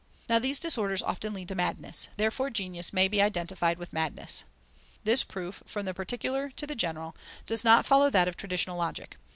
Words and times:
Now 0.27 0.39
these 0.39 0.57
disorders 0.59 1.03
often 1.03 1.31
lead 1.31 1.49
to 1.49 1.53
madness; 1.53 2.07
therefore, 2.17 2.49
genius 2.49 2.91
may 2.91 3.07
be 3.07 3.21
identified 3.21 3.77
with 3.77 3.93
madness. 3.93 4.45
This 5.03 5.23
proof, 5.23 5.61
from 5.67 5.85
the 5.85 5.93
particular 5.93 6.49
to 6.55 6.65
the 6.65 6.73
general, 6.73 7.15
does 7.45 7.63
not 7.63 7.85
follow 7.85 8.09
that 8.09 8.27
of 8.27 8.35
traditional 8.35 8.77
Logic. 8.77 9.15